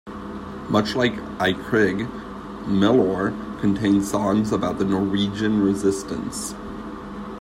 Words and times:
Much 0.67 0.95
like 0.95 1.13
I 1.39 1.53
Krig, 1.53 2.09
Milorg 2.65 3.59
contains 3.61 4.09
songs 4.09 4.51
about 4.51 4.79
the 4.79 4.83
Norwegian 4.83 5.61
resistance. 5.61 6.55